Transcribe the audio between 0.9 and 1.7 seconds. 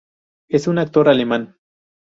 alemán.